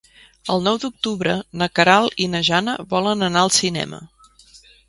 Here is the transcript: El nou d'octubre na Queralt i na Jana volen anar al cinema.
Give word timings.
El 0.53 0.63
nou 0.67 0.79
d'octubre 0.85 1.35
na 1.63 1.69
Queralt 1.79 2.17
i 2.25 2.29
na 2.37 2.43
Jana 2.49 2.77
volen 2.95 3.29
anar 3.31 3.45
al 3.47 3.57
cinema. 3.63 4.05